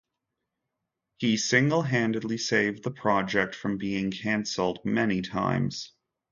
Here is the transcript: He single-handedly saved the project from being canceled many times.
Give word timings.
He 1.19 1.37
single-handedly 1.37 2.39
saved 2.39 2.81
the 2.83 2.89
project 2.89 3.53
from 3.53 3.77
being 3.77 4.09
canceled 4.09 4.79
many 4.83 5.21
times. 5.21 5.91